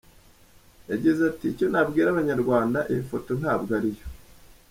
[0.89, 4.05] Yagize ati “Icyo nabwira abanyarwanda iyo foto ntabwo ariyo.